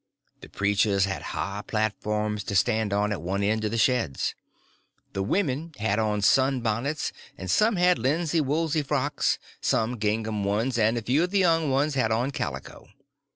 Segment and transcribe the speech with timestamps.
[0.39, 4.33] The preachers had high platforms to stand on at one end of the sheds.
[5.13, 10.79] The women had on sun bonnets; and some had linsey woolsey frocks, some gingham ones,
[10.79, 12.87] and a few of the young ones had on calico.